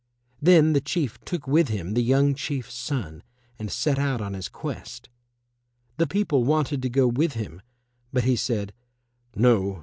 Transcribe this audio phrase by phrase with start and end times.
[0.41, 3.21] Then the Chief took with him the young Chief's son
[3.59, 5.09] and set out on his quest.
[5.97, 7.61] The people wanted to go with him,
[8.11, 8.73] but he said,
[9.35, 9.79] "No!